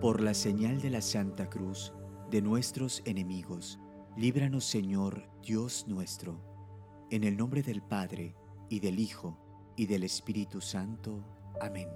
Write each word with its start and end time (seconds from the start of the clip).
Por 0.00 0.22
la 0.22 0.32
señal 0.32 0.80
de 0.80 0.88
la 0.88 1.02
Santa 1.02 1.50
Cruz 1.50 1.92
de 2.30 2.40
nuestros 2.40 3.02
enemigos, 3.04 3.78
líbranos 4.16 4.64
Señor 4.64 5.28
Dios 5.42 5.84
nuestro, 5.88 6.40
en 7.10 7.22
el 7.22 7.36
nombre 7.36 7.62
del 7.62 7.82
Padre, 7.82 8.34
y 8.70 8.80
del 8.80 8.98
Hijo, 8.98 9.36
y 9.76 9.84
del 9.84 10.04
Espíritu 10.04 10.62
Santo. 10.62 11.22
Amén. 11.60 11.90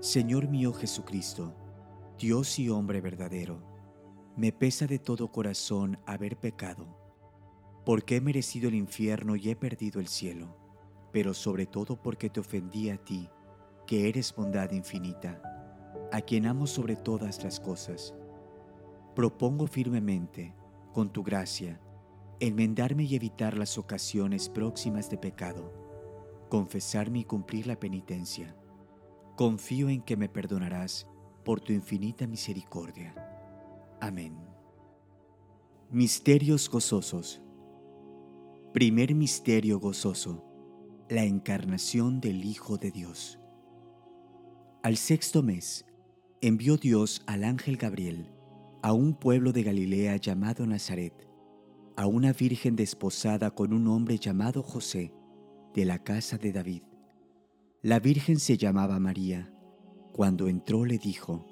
Señor 0.00 0.48
mío 0.48 0.72
Jesucristo, 0.72 1.54
Dios 2.18 2.58
y 2.58 2.68
hombre 2.68 3.00
verdadero, 3.00 3.62
me 4.36 4.50
pesa 4.50 4.88
de 4.88 4.98
todo 4.98 5.30
corazón 5.30 6.00
haber 6.04 6.36
pecado, 6.36 6.98
porque 7.84 8.16
he 8.16 8.20
merecido 8.20 8.68
el 8.70 8.74
infierno 8.74 9.36
y 9.36 9.50
he 9.50 9.54
perdido 9.54 10.00
el 10.00 10.08
cielo, 10.08 10.56
pero 11.12 11.32
sobre 11.32 11.66
todo 11.66 12.02
porque 12.02 12.28
te 12.28 12.40
ofendí 12.40 12.90
a 12.90 12.96
ti, 12.96 13.30
que 13.86 14.08
eres 14.08 14.34
bondad 14.34 14.72
infinita, 14.72 15.40
a 16.12 16.20
quien 16.20 16.46
amo 16.46 16.66
sobre 16.66 16.94
todas 16.94 17.42
las 17.42 17.58
cosas. 17.58 18.14
Propongo 19.16 19.66
firmemente, 19.66 20.54
con 20.92 21.10
tu 21.10 21.22
gracia, 21.22 21.80
enmendarme 22.38 23.04
y 23.04 23.14
evitar 23.16 23.56
las 23.56 23.78
ocasiones 23.78 24.48
próximas 24.50 25.08
de 25.08 25.16
pecado, 25.16 25.72
confesarme 26.50 27.20
y 27.20 27.24
cumplir 27.24 27.66
la 27.66 27.80
penitencia. 27.80 28.54
Confío 29.36 29.88
en 29.88 30.02
que 30.02 30.16
me 30.18 30.28
perdonarás 30.28 31.08
por 31.44 31.60
tu 31.60 31.72
infinita 31.72 32.26
misericordia. 32.26 33.14
Amén. 34.00 34.36
Misterios 35.90 36.68
gozosos. 36.68 37.40
Primer 38.74 39.14
misterio 39.14 39.80
gozoso. 39.80 40.44
La 41.08 41.24
encarnación 41.24 42.20
del 42.20 42.44
Hijo 42.44 42.76
de 42.76 42.90
Dios. 42.90 43.38
Al 44.82 44.96
sexto 44.96 45.42
mes, 45.42 45.86
envió 46.44 46.76
Dios 46.76 47.22
al 47.26 47.44
ángel 47.44 47.76
Gabriel 47.76 48.28
a 48.82 48.92
un 48.92 49.14
pueblo 49.14 49.52
de 49.52 49.62
Galilea 49.62 50.16
llamado 50.16 50.66
Nazaret, 50.66 51.14
a 51.96 52.08
una 52.08 52.32
virgen 52.32 52.74
desposada 52.74 53.52
con 53.52 53.72
un 53.72 53.86
hombre 53.86 54.18
llamado 54.18 54.60
José, 54.64 55.14
de 55.72 55.84
la 55.84 56.02
casa 56.02 56.38
de 56.38 56.52
David. 56.52 56.82
La 57.80 58.00
virgen 58.00 58.40
se 58.40 58.56
llamaba 58.56 58.98
María. 58.98 59.54
Cuando 60.12 60.48
entró 60.48 60.84
le 60.84 60.98
dijo, 60.98 61.46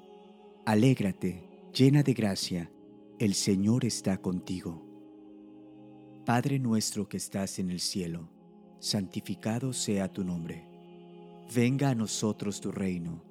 Alégrate, 0.65 1.69
llena 1.73 2.03
de 2.03 2.13
gracia, 2.13 2.69
el 3.17 3.33
Señor 3.33 3.85
está 3.85 4.17
contigo. 4.17 4.85
Padre 6.25 6.59
nuestro 6.59 7.07
que 7.07 7.15
estás 7.15 7.59
en 7.59 7.71
el 7.71 7.79
cielo, 7.79 8.29
santificado 8.79 9.71
sea 9.71 10.11
tu 10.11 10.25
nombre. 10.25 10.67
Venga 11.55 11.91
a 11.91 11.95
nosotros 11.95 12.59
tu 12.59 12.73
reino, 12.73 13.30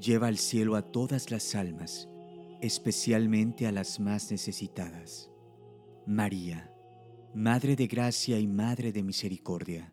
lleva 0.00 0.28
al 0.28 0.38
cielo 0.38 0.76
a 0.76 0.82
todas 0.82 1.30
las 1.30 1.54
almas, 1.54 2.08
especialmente 2.60 3.66
a 3.66 3.72
las 3.72 4.00
más 4.00 4.30
necesitadas. 4.30 5.30
María, 6.06 6.72
Madre 7.34 7.76
de 7.76 7.86
gracia 7.86 8.38
y 8.38 8.46
Madre 8.46 8.92
de 8.92 9.02
misericordia, 9.02 9.92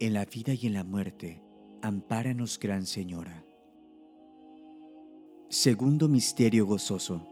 en 0.00 0.14
la 0.14 0.24
vida 0.24 0.52
y 0.54 0.66
en 0.66 0.72
la 0.72 0.82
muerte, 0.82 1.42
ampáranos, 1.80 2.58
Gran 2.58 2.86
Señora. 2.86 3.44
Segundo 5.48 6.08
Misterio 6.08 6.66
Gozoso. 6.66 7.28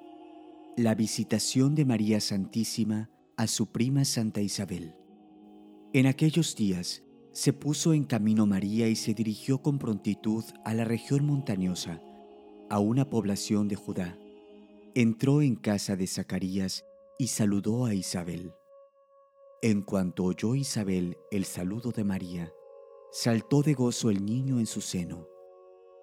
La 0.76 0.94
visitación 0.94 1.74
de 1.74 1.84
María 1.84 2.20
Santísima 2.20 3.10
a 3.36 3.46
su 3.46 3.72
prima 3.72 4.04
Santa 4.04 4.40
Isabel. 4.40 4.94
En 5.92 6.06
aquellos 6.06 6.54
días 6.54 7.02
se 7.32 7.52
puso 7.52 7.92
en 7.92 8.04
camino 8.04 8.46
María 8.46 8.88
y 8.88 8.96
se 8.96 9.14
dirigió 9.14 9.62
con 9.62 9.78
prontitud 9.78 10.44
a 10.64 10.74
la 10.74 10.84
región 10.84 11.24
montañosa, 11.24 12.02
a 12.68 12.78
una 12.78 13.08
población 13.08 13.68
de 13.68 13.76
Judá. 13.76 14.18
Entró 14.94 15.40
en 15.40 15.54
casa 15.54 15.96
de 15.96 16.06
Zacarías 16.06 16.84
y 17.18 17.28
saludó 17.28 17.86
a 17.86 17.94
Isabel. 17.94 18.52
En 19.62 19.82
cuanto 19.82 20.24
oyó 20.24 20.54
Isabel 20.54 21.18
el 21.30 21.44
saludo 21.44 21.92
de 21.92 22.02
María, 22.02 22.52
saltó 23.12 23.62
de 23.62 23.74
gozo 23.74 24.10
el 24.10 24.24
niño 24.24 24.58
en 24.58 24.66
su 24.66 24.80
seno. 24.80 25.28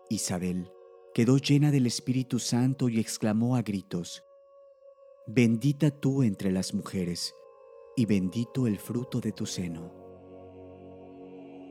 Isabel 0.10 0.72
quedó 1.14 1.38
llena 1.38 1.72
del 1.72 1.88
Espíritu 1.88 2.40
Santo 2.40 2.88
y 2.88 3.00
exclamó 3.00 3.56
a 3.56 3.64
gritos, 3.64 4.24
Bendita 5.26 5.92
tú 5.92 6.24
entre 6.24 6.52
las 6.52 6.74
mujeres, 6.74 7.34
y 7.98 8.06
bendito 8.06 8.68
el 8.68 8.78
fruto 8.78 9.20
de 9.20 9.34
tu 9.34 9.46
seno. 9.46 9.97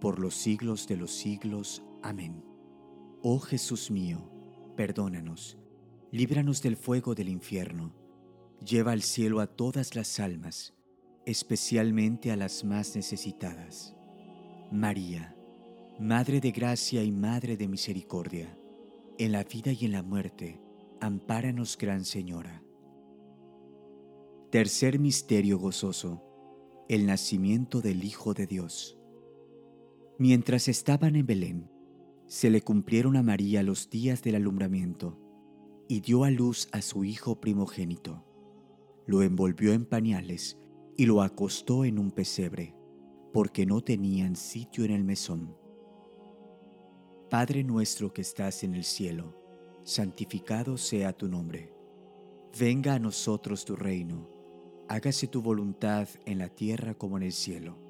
por 0.00 0.18
los 0.18 0.34
siglos 0.34 0.86
de 0.88 0.96
los 0.96 1.12
siglos. 1.12 1.82
Amén. 2.02 2.44
Oh 3.22 3.38
Jesús 3.38 3.90
mío, 3.90 4.30
perdónanos, 4.76 5.58
líbranos 6.10 6.62
del 6.62 6.76
fuego 6.76 7.14
del 7.14 7.28
infierno, 7.28 7.94
lleva 8.64 8.92
al 8.92 9.02
cielo 9.02 9.40
a 9.40 9.46
todas 9.46 9.94
las 9.94 10.18
almas, 10.18 10.74
especialmente 11.26 12.32
a 12.32 12.36
las 12.36 12.64
más 12.64 12.96
necesitadas 12.96 13.94
María, 14.70 15.34
Madre 15.98 16.40
de 16.40 16.52
gracia 16.52 17.02
y 17.02 17.10
Madre 17.10 17.56
de 17.56 17.66
misericordia, 17.66 18.56
en 19.18 19.32
la 19.32 19.42
vida 19.42 19.72
y 19.72 19.84
en 19.84 19.90
la 19.90 20.04
muerte, 20.04 20.60
ampáranos, 21.00 21.76
Gran 21.76 22.04
Señora. 22.04 22.62
Tercer 24.52 25.00
misterio 25.00 25.58
gozoso, 25.58 26.22
el 26.88 27.04
nacimiento 27.04 27.80
del 27.80 28.04
Hijo 28.04 28.32
de 28.32 28.46
Dios. 28.46 28.99
Mientras 30.20 30.68
estaban 30.68 31.16
en 31.16 31.24
Belén, 31.24 31.70
se 32.26 32.50
le 32.50 32.60
cumplieron 32.60 33.16
a 33.16 33.22
María 33.22 33.62
los 33.62 33.88
días 33.88 34.22
del 34.22 34.34
alumbramiento, 34.34 35.18
y 35.88 36.00
dio 36.00 36.24
a 36.24 36.30
luz 36.30 36.68
a 36.72 36.82
su 36.82 37.04
Hijo 37.04 37.40
primogénito. 37.40 38.22
Lo 39.06 39.22
envolvió 39.22 39.72
en 39.72 39.86
pañales 39.86 40.58
y 40.98 41.06
lo 41.06 41.22
acostó 41.22 41.86
en 41.86 41.98
un 41.98 42.10
pesebre 42.10 42.76
porque 43.32 43.64
no 43.64 43.80
tenían 43.80 44.36
sitio 44.36 44.84
en 44.84 44.90
el 44.90 45.04
mesón. 45.04 45.56
Padre 47.30 47.64
nuestro 47.64 48.12
que 48.12 48.20
estás 48.20 48.62
en 48.62 48.74
el 48.74 48.84
cielo, 48.84 49.40
santificado 49.84 50.76
sea 50.76 51.14
tu 51.14 51.28
nombre. 51.28 51.72
Venga 52.60 52.92
a 52.92 52.98
nosotros 52.98 53.64
tu 53.64 53.74
reino, 53.74 54.28
hágase 54.86 55.28
tu 55.28 55.40
voluntad 55.40 56.10
en 56.26 56.36
la 56.36 56.50
tierra 56.50 56.92
como 56.92 57.16
en 57.16 57.22
el 57.22 57.32
cielo. 57.32 57.89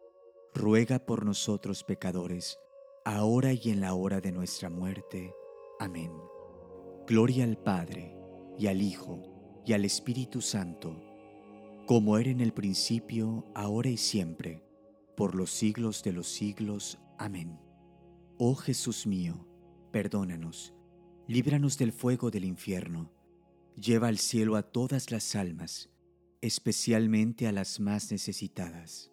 ruega 0.53 0.99
por 0.99 1.25
nosotros 1.25 1.83
pecadores, 1.83 2.59
ahora 3.05 3.53
y 3.53 3.69
en 3.69 3.81
la 3.81 3.93
hora 3.93 4.21
de 4.21 4.31
nuestra 4.31 4.69
muerte. 4.69 5.33
Amén. 5.79 6.11
Gloria 7.07 7.43
al 7.43 7.57
Padre, 7.57 8.15
y 8.57 8.67
al 8.67 8.81
Hijo, 8.81 9.23
y 9.65 9.73
al 9.73 9.85
Espíritu 9.85 10.41
Santo, 10.41 11.01
como 11.87 12.17
era 12.17 12.29
en 12.29 12.41
el 12.41 12.53
principio, 12.53 13.45
ahora 13.55 13.89
y 13.89 13.97
siempre, 13.97 14.63
por 15.15 15.35
los 15.35 15.51
siglos 15.51 16.03
de 16.03 16.13
los 16.13 16.27
siglos. 16.27 16.99
Amén. 17.17 17.59
Oh 18.37 18.55
Jesús 18.55 19.05
mío, 19.07 19.47
perdónanos, 19.91 20.73
líbranos 21.27 21.77
del 21.77 21.91
fuego 21.91 22.31
del 22.31 22.45
infierno, 22.45 23.11
lleva 23.75 24.07
al 24.07 24.17
cielo 24.17 24.55
a 24.55 24.63
todas 24.63 25.11
las 25.11 25.35
almas, 25.35 25.89
especialmente 26.41 27.47
a 27.47 27.51
las 27.51 27.79
más 27.79 28.11
necesitadas. 28.11 29.10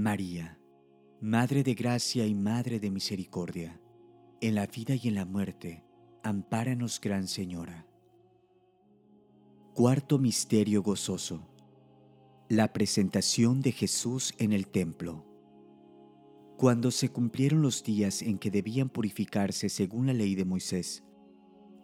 María, 0.00 0.56
Madre 1.20 1.64
de 1.64 1.74
Gracia 1.74 2.24
y 2.24 2.32
Madre 2.32 2.78
de 2.78 2.88
Misericordia, 2.88 3.80
en 4.40 4.54
la 4.54 4.68
vida 4.68 4.94
y 4.94 5.08
en 5.08 5.16
la 5.16 5.24
muerte, 5.24 5.82
ampáranos, 6.22 7.00
Gran 7.00 7.26
Señora. 7.26 7.84
Cuarto 9.74 10.20
Misterio 10.20 10.84
Gozoso. 10.84 11.48
La 12.48 12.72
presentación 12.72 13.60
de 13.60 13.72
Jesús 13.72 14.34
en 14.38 14.52
el 14.52 14.68
templo. 14.68 15.26
Cuando 16.56 16.92
se 16.92 17.08
cumplieron 17.08 17.60
los 17.60 17.82
días 17.82 18.22
en 18.22 18.38
que 18.38 18.52
debían 18.52 18.90
purificarse 18.90 19.68
según 19.68 20.06
la 20.06 20.12
ley 20.12 20.36
de 20.36 20.44
Moisés, 20.44 21.02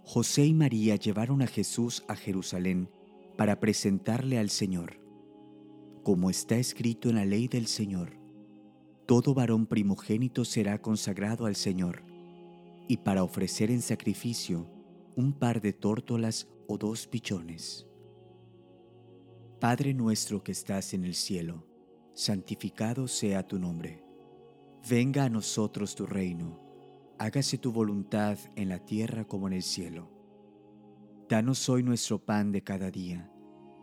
José 0.04 0.46
y 0.46 0.54
María 0.54 0.94
llevaron 0.94 1.42
a 1.42 1.48
Jesús 1.48 2.04
a 2.06 2.14
Jerusalén 2.14 2.88
para 3.36 3.58
presentarle 3.58 4.38
al 4.38 4.50
Señor. 4.50 5.03
Como 6.04 6.28
está 6.28 6.56
escrito 6.56 7.08
en 7.08 7.14
la 7.14 7.24
ley 7.24 7.48
del 7.48 7.66
Señor, 7.66 8.10
todo 9.06 9.32
varón 9.32 9.64
primogénito 9.64 10.44
será 10.44 10.82
consagrado 10.82 11.46
al 11.46 11.56
Señor, 11.56 12.02
y 12.86 12.98
para 12.98 13.24
ofrecer 13.24 13.70
en 13.70 13.80
sacrificio 13.80 14.68
un 15.16 15.32
par 15.32 15.62
de 15.62 15.72
tórtolas 15.72 16.46
o 16.68 16.76
dos 16.76 17.06
pichones. 17.06 17.86
Padre 19.58 19.94
nuestro 19.94 20.44
que 20.44 20.52
estás 20.52 20.92
en 20.92 21.06
el 21.06 21.14
cielo, 21.14 21.66
santificado 22.12 23.08
sea 23.08 23.46
tu 23.46 23.58
nombre. 23.58 24.04
Venga 24.86 25.24
a 25.24 25.30
nosotros 25.30 25.94
tu 25.94 26.04
reino, 26.04 26.60
hágase 27.18 27.56
tu 27.56 27.72
voluntad 27.72 28.36
en 28.56 28.68
la 28.68 28.78
tierra 28.78 29.24
como 29.26 29.46
en 29.46 29.54
el 29.54 29.62
cielo. 29.62 30.10
Danos 31.30 31.66
hoy 31.70 31.82
nuestro 31.82 32.22
pan 32.22 32.52
de 32.52 32.62
cada 32.62 32.90
día, 32.90 33.32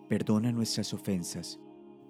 perdona 0.07 0.51
nuestras 0.51 0.93
ofensas, 0.93 1.59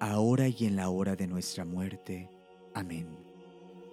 ahora 0.00 0.48
y 0.48 0.64
en 0.64 0.76
la 0.76 0.88
hora 0.88 1.14
de 1.14 1.26
nuestra 1.26 1.64
muerte. 1.64 2.30
Amén. 2.74 3.06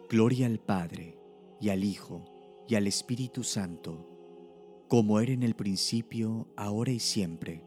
Gloria 0.10 0.48
al 0.48 0.60
Padre, 0.60 1.20
y 1.60 1.70
al 1.70 1.84
Hijo, 1.84 2.24
y 2.68 2.76
al 2.76 2.88
Espíritu 2.88 3.44
Santo, 3.44 4.08
como 4.88 5.20
era 5.20 5.34
en 5.34 5.44
el 5.44 5.54
principio, 5.54 6.48
ahora 6.56 6.92
y 6.92 7.00
siempre, 7.00 7.62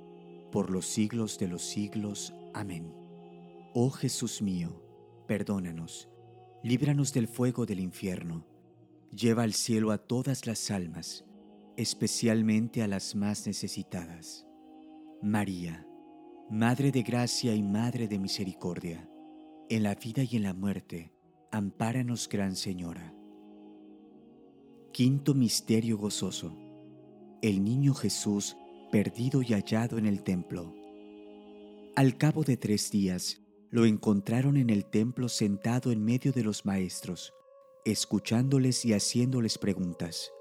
por 0.51 0.71
los 0.71 0.87
siglos 0.87 1.39
de 1.39 1.49
los 1.49 1.63
siglos. 1.63 2.33
Amén. 2.55 2.95
Oh 3.75 3.91
Jesús 3.91 4.41
mío, 4.41 4.83
perdónanos, 5.27 6.09
líbranos 6.63 7.13
del 7.13 7.29
fuego 7.29 7.67
del 7.67 7.81
infierno, 7.81 8.47
lleva 9.15 9.43
al 9.43 9.53
cielo 9.53 9.93
a 9.93 9.99
todas 9.99 10.47
las 10.47 10.71
almas, 10.71 11.27
especialmente 11.77 12.83
a 12.83 12.89
las 12.89 13.15
más 13.15 13.47
necesitadas. 13.47 14.47
María, 15.23 15.87
Madre 16.53 16.91
de 16.91 17.03
Gracia 17.05 17.55
y 17.55 17.63
Madre 17.63 18.09
de 18.09 18.19
Misericordia, 18.19 19.09
en 19.69 19.85
la 19.85 19.95
vida 19.95 20.25
y 20.29 20.35
en 20.35 20.43
la 20.43 20.53
muerte, 20.53 21.13
ampáranos, 21.53 22.29
Gran 22.29 22.57
Señora. 22.57 23.15
Quinto 24.93 25.33
Misterio 25.35 25.97
Gozoso. 25.97 26.53
El 27.41 27.63
Niño 27.63 27.95
Jesús 27.95 28.57
perdido 28.91 29.43
y 29.43 29.53
hallado 29.53 29.97
en 29.97 30.07
el 30.07 30.25
templo. 30.25 30.75
Al 31.95 32.17
cabo 32.17 32.43
de 32.43 32.57
tres 32.57 32.91
días, 32.91 33.41
lo 33.71 33.85
encontraron 33.85 34.57
en 34.57 34.71
el 34.71 34.87
templo 34.87 35.29
sentado 35.29 35.93
en 35.93 36.05
medio 36.05 36.33
de 36.33 36.43
los 36.43 36.67
maestros, 36.67 37.33
escuchándoles 37.85 38.85
y 38.85 38.93
haciéndoles 38.93 39.57
preguntas. 39.57 40.33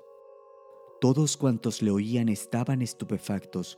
Todos 1.02 1.38
cuantos 1.38 1.84
le 1.84 1.92
oían 1.92 2.30
estaban 2.30 2.82
estupefactos 2.82 3.78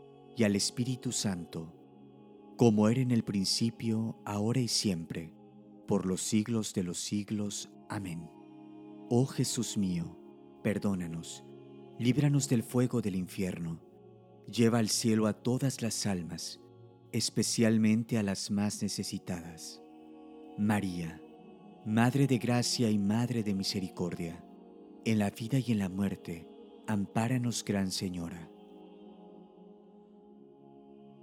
y 0.35 0.43
al 0.43 0.55
Espíritu 0.55 1.11
Santo, 1.11 1.73
como 2.57 2.89
era 2.89 3.01
en 3.01 3.11
el 3.11 3.23
principio, 3.23 4.17
ahora 4.25 4.59
y 4.59 4.67
siempre, 4.67 5.33
por 5.87 6.05
los 6.05 6.21
siglos 6.21 6.73
de 6.73 6.83
los 6.83 6.99
siglos. 6.99 7.69
Amén. 7.89 8.29
Oh 9.09 9.25
Jesús 9.25 9.77
mío, 9.77 10.17
perdónanos, 10.63 11.43
líbranos 11.97 12.47
del 12.47 12.63
fuego 12.63 13.01
del 13.01 13.15
infierno, 13.15 13.81
lleva 14.47 14.79
al 14.79 14.89
cielo 14.89 15.27
a 15.27 15.33
todas 15.33 15.81
las 15.81 16.05
almas, 16.05 16.61
especialmente 17.11 18.17
a 18.17 18.23
las 18.23 18.51
más 18.51 18.81
necesitadas. 18.81 19.81
María, 20.57 21.21
Madre 21.85 22.27
de 22.27 22.37
Gracia 22.37 22.89
y 22.89 22.99
Madre 22.99 23.43
de 23.43 23.55
Misericordia, 23.55 24.45
en 25.03 25.19
la 25.19 25.31
vida 25.31 25.57
y 25.57 25.71
en 25.71 25.79
la 25.79 25.89
muerte, 25.89 26.47
ampáranos, 26.87 27.65
Gran 27.65 27.91
Señora. 27.91 28.49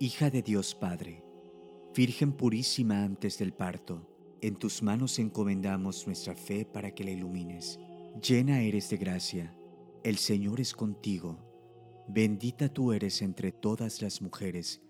hija 0.00 0.30
de 0.30 0.42
Dios 0.42 0.76
Padre, 0.76 1.24
Virgen 1.94 2.32
purísima 2.32 3.02
antes 3.02 3.38
del 3.38 3.52
parto, 3.52 4.06
en 4.40 4.54
tus 4.54 4.80
manos 4.80 5.18
encomendamos 5.18 6.06
nuestra 6.06 6.36
fe 6.36 6.64
para 6.64 6.94
que 6.94 7.02
la 7.02 7.10
ilumines. 7.10 7.80
Llena 8.22 8.60
eres 8.60 8.90
de 8.90 8.96
gracia, 8.96 9.56
el 10.04 10.16
Señor 10.18 10.60
es 10.60 10.74
contigo, 10.74 11.38
bendita 12.06 12.68
tú 12.68 12.92
eres 12.92 13.22
entre 13.22 13.50
todas 13.50 14.00
las 14.00 14.22
mujeres, 14.22 14.80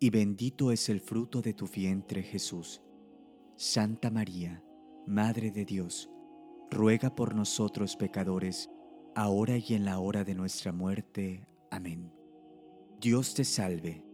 y 0.00 0.08
bendito 0.08 0.72
es 0.72 0.88
el 0.88 1.00
fruto 1.00 1.42
de 1.42 1.52
tu 1.52 1.66
vientre 1.66 2.22
Jesús. 2.22 2.80
Santa 3.56 4.10
María, 4.10 4.64
Madre 5.06 5.50
de 5.50 5.66
Dios, 5.66 6.08
ruega 6.70 7.14
por 7.14 7.34
nosotros 7.34 7.96
pecadores, 7.96 8.70
ahora 9.14 9.58
y 9.58 9.74
en 9.74 9.84
la 9.84 9.98
hora 9.98 10.24
de 10.24 10.34
nuestra 10.34 10.72
muerte. 10.72 11.46
Amén. 11.70 12.10
Dios 12.98 13.34
te 13.34 13.44
salve 13.44 14.13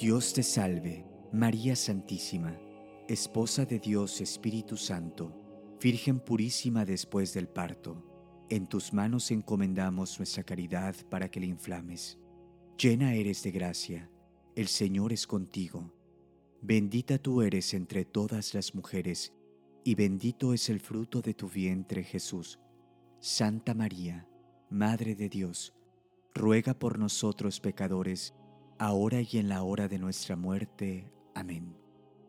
Dios 0.00 0.32
te 0.32 0.42
salve, 0.42 1.04
María 1.30 1.76
Santísima, 1.76 2.58
Esposa 3.06 3.66
de 3.66 3.78
Dios 3.78 4.22
Espíritu 4.22 4.78
Santo, 4.78 5.76
Virgen 5.78 6.20
purísima 6.20 6.86
después 6.86 7.34
del 7.34 7.48
parto. 7.48 8.02
En 8.48 8.66
tus 8.66 8.94
manos 8.94 9.30
encomendamos 9.30 10.18
nuestra 10.18 10.42
caridad 10.42 10.96
para 11.10 11.30
que 11.30 11.40
la 11.40 11.44
inflames. 11.44 12.18
Llena 12.78 13.12
eres 13.12 13.42
de 13.42 13.50
gracia, 13.50 14.10
el 14.56 14.68
Señor 14.68 15.12
es 15.12 15.26
contigo. 15.26 15.92
Bendita 16.62 17.18
tú 17.18 17.42
eres 17.42 17.74
entre 17.74 18.06
todas 18.06 18.54
las 18.54 18.74
mujeres, 18.74 19.34
y 19.84 19.96
bendito 19.96 20.54
es 20.54 20.70
el 20.70 20.80
fruto 20.80 21.20
de 21.20 21.34
tu 21.34 21.46
vientre 21.46 22.04
Jesús. 22.04 22.58
Santa 23.18 23.74
María, 23.74 24.26
Madre 24.70 25.14
de 25.14 25.28
Dios, 25.28 25.74
ruega 26.32 26.72
por 26.72 26.98
nosotros 26.98 27.60
pecadores, 27.60 28.32
ahora 28.80 29.20
y 29.20 29.36
en 29.36 29.50
la 29.50 29.62
hora 29.62 29.88
de 29.88 29.98
nuestra 29.98 30.36
muerte. 30.36 31.12
Amén. 31.34 31.76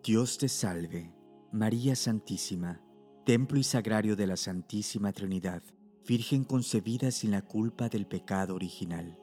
Dios 0.03 0.37
te 0.37 0.49
salve, 0.49 1.13
María 1.53 1.95
Santísima, 1.95 2.81
templo 3.25 3.57
y 3.57 3.63
sagrario 3.63 4.17
de 4.17 4.27
la 4.27 4.35
Santísima 4.35 5.13
Trinidad, 5.13 5.63
Virgen 6.05 6.43
concebida 6.43 7.11
sin 7.11 7.31
la 7.31 7.41
culpa 7.41 7.87
del 7.87 8.05
pecado 8.05 8.55
original. 8.55 9.17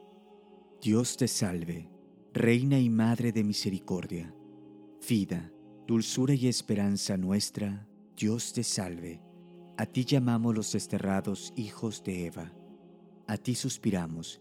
Dios 0.81 1.19
te 1.19 1.29
salve, 1.29 1.91
Reina 2.33 2.79
y 2.79 2.89
Madre 2.89 3.31
de 3.31 3.45
Misericordia, 3.45 4.35
vida, 5.07 5.53
dulzura 5.87 6.33
y 6.33 6.49
esperanza 6.49 7.19
nuestra, 7.19 7.87
Dios 8.17 8.55
te 8.55 8.65
salve. 8.65 9.21
A 9.77 9.85
ti 9.85 10.07
llamamos 10.07 10.55
los 10.55 10.73
desterrados 10.73 11.53
hijos 11.57 12.03
de 12.05 12.27
Eva. 12.27 12.55
A 13.27 13.37
ti 13.37 13.55
suspiramos 13.55 14.41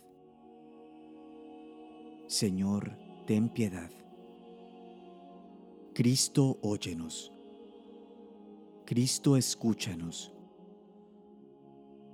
Señor, 2.31 2.97
ten 3.27 3.49
piedad. 3.49 3.91
Cristo, 5.93 6.57
óyenos. 6.61 7.33
Cristo, 8.85 9.35
escúchanos. 9.35 10.33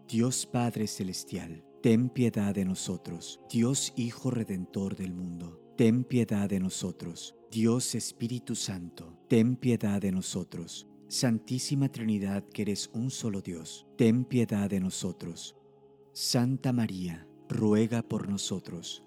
Dios 0.07 0.47
Padre 0.47 0.87
Celestial, 0.87 1.63
ten 1.83 2.09
piedad 2.09 2.55
de 2.55 2.65
nosotros. 2.65 3.39
Dios 3.47 3.93
Hijo 3.95 4.31
Redentor 4.31 4.95
del 4.95 5.13
mundo, 5.13 5.61
ten 5.77 6.03
piedad 6.03 6.49
de 6.49 6.61
nosotros. 6.61 7.35
Dios 7.51 7.93
Espíritu 7.93 8.55
Santo, 8.55 9.15
ten 9.27 9.55
piedad 9.55 10.01
de 10.01 10.11
nosotros. 10.11 10.87
Santísima 11.09 11.89
Trinidad, 11.89 12.43
que 12.43 12.63
eres 12.63 12.89
un 12.91 13.11
solo 13.11 13.41
Dios, 13.41 13.85
ten 13.95 14.25
piedad 14.25 14.67
de 14.67 14.79
nosotros. 14.79 15.55
Santa 16.11 16.73
María, 16.73 17.27
ruega 17.47 18.01
por 18.01 18.27
nosotros. 18.27 19.06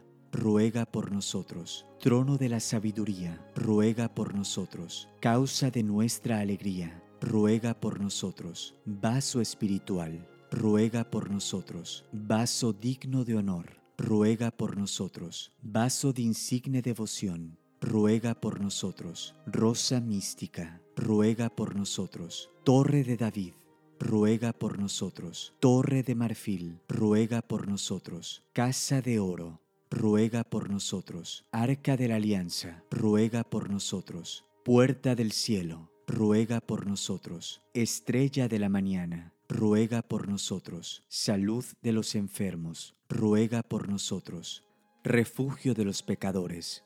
ruega 0.31 0.85
por 0.85 1.11
nosotros. 1.11 1.85
Trono 1.99 2.37
de 2.37 2.49
la 2.49 2.59
sabiduría, 2.59 3.45
ruega 3.55 4.13
por 4.13 4.33
nosotros. 4.33 5.09
Causa 5.19 5.69
de 5.69 5.83
nuestra 5.83 6.39
alegría, 6.39 7.03
ruega 7.19 7.79
por 7.79 7.99
nosotros. 7.99 8.75
Vaso 8.85 9.41
espiritual, 9.41 10.27
ruega 10.49 11.09
por 11.09 11.29
nosotros. 11.29 12.05
Vaso 12.11 12.73
digno 12.73 13.23
de 13.23 13.35
honor, 13.35 13.81
ruega 13.97 14.51
por 14.51 14.77
nosotros. 14.77 15.51
Vaso 15.61 16.13
de 16.13 16.23
insigne 16.23 16.81
devoción, 16.81 17.57
ruega 17.79 18.33
por 18.35 18.61
nosotros. 18.61 19.35
Rosa 19.45 19.99
mística, 19.99 20.81
ruega 20.95 21.49
por 21.49 21.75
nosotros. 21.75 22.49
Torre 22.63 23.03
de 23.03 23.17
David, 23.17 23.53
ruega 23.99 24.53
por 24.53 24.79
nosotros. 24.79 25.53
Torre 25.59 26.03
de 26.03 26.15
marfil, 26.15 26.79
ruega 26.87 27.41
por 27.41 27.67
nosotros. 27.67 28.43
Casa 28.53 29.01
de 29.01 29.19
oro, 29.19 29.60
ruega 29.91 30.45
por 30.45 30.69
nosotros. 30.69 31.45
Arca 31.51 31.97
de 31.97 32.07
la 32.07 32.15
alianza, 32.15 32.83
ruega 32.89 33.43
por 33.43 33.69
nosotros. 33.69 34.45
Puerta 34.63 35.15
del 35.15 35.33
cielo, 35.33 35.91
ruega 36.07 36.61
por 36.61 36.87
nosotros. 36.87 37.61
Estrella 37.73 38.47
de 38.47 38.57
la 38.57 38.69
mañana, 38.69 39.33
ruega 39.49 40.01
por 40.01 40.29
nosotros. 40.29 41.03
Salud 41.09 41.65
de 41.83 41.91
los 41.91 42.15
enfermos, 42.15 42.95
ruega 43.09 43.61
por 43.63 43.89
nosotros. 43.89 44.63
Refugio 45.03 45.73
de 45.73 45.83
los 45.83 46.03
pecadores, 46.03 46.85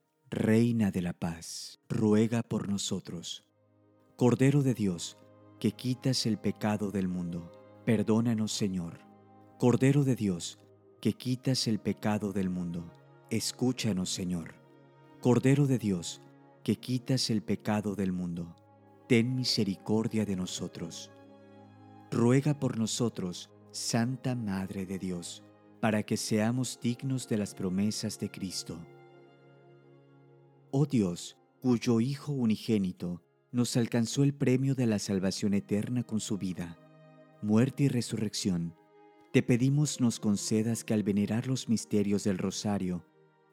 Reina 0.33 0.91
de 0.91 1.01
la 1.01 1.11
paz, 1.11 1.81
ruega 1.89 2.41
por 2.41 2.69
nosotros. 2.69 3.43
Cordero 4.15 4.63
de 4.63 4.73
Dios, 4.73 5.17
que 5.59 5.73
quitas 5.73 6.25
el 6.25 6.37
pecado 6.37 6.89
del 6.89 7.09
mundo, 7.09 7.51
perdónanos 7.85 8.53
Señor. 8.53 9.01
Cordero 9.59 10.05
de 10.05 10.15
Dios, 10.15 10.57
que 11.01 11.11
quitas 11.11 11.67
el 11.67 11.79
pecado 11.79 12.31
del 12.31 12.49
mundo, 12.49 12.93
escúchanos 13.29 14.09
Señor. 14.09 14.55
Cordero 15.19 15.67
de 15.67 15.77
Dios, 15.77 16.21
que 16.63 16.77
quitas 16.77 17.29
el 17.29 17.43
pecado 17.43 17.95
del 17.95 18.13
mundo, 18.13 18.55
ten 19.09 19.35
misericordia 19.35 20.23
de 20.23 20.37
nosotros. 20.37 21.11
Ruega 22.09 22.57
por 22.57 22.77
nosotros, 22.77 23.49
Santa 23.71 24.35
Madre 24.35 24.85
de 24.85 24.97
Dios, 24.97 25.43
para 25.81 26.03
que 26.03 26.15
seamos 26.15 26.79
dignos 26.81 27.27
de 27.27 27.35
las 27.35 27.53
promesas 27.53 28.17
de 28.17 28.31
Cristo 28.31 28.79
Oh 30.73 30.85
Dios, 30.85 31.37
cuyo 31.59 31.99
Hijo 31.99 32.31
unigénito 32.31 33.21
nos 33.51 33.75
alcanzó 33.75 34.23
el 34.23 34.33
premio 34.33 34.73
de 34.73 34.85
la 34.85 34.99
salvación 34.99 35.53
eterna 35.53 36.03
con 36.03 36.21
su 36.21 36.37
vida, 36.37 36.79
muerte 37.41 37.83
y 37.83 37.87
resurrección, 37.89 38.73
te 39.33 39.43
pedimos 39.43 39.99
nos 39.99 40.21
concedas 40.21 40.85
que 40.85 40.93
al 40.93 41.03
venerar 41.03 41.47
los 41.47 41.67
misterios 41.67 42.23
del 42.23 42.37
rosario 42.37 43.05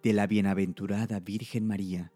de 0.05 0.13
la 0.13 0.29
bienaventurada 0.29 1.19
Virgen 1.19 1.67
María, 1.67 2.13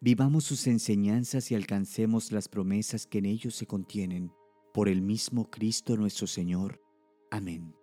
vivamos 0.00 0.44
sus 0.44 0.66
enseñanzas 0.66 1.50
y 1.50 1.54
alcancemos 1.54 2.32
las 2.32 2.48
promesas 2.48 3.06
que 3.06 3.18
en 3.18 3.26
ellos 3.26 3.54
se 3.54 3.66
contienen, 3.66 4.32
por 4.72 4.88
el 4.88 5.02
mismo 5.02 5.50
Cristo 5.50 5.94
nuestro 5.98 6.26
Señor. 6.26 6.80
Amén. 7.30 7.74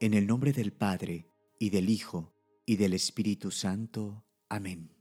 En 0.00 0.12
el 0.12 0.26
nombre 0.26 0.52
del 0.52 0.72
Padre, 0.74 1.30
y 1.58 1.70
del 1.70 1.88
Hijo, 1.88 2.34
y 2.66 2.76
del 2.76 2.92
Espíritu 2.92 3.50
Santo. 3.50 4.22
Amén. 4.50 4.99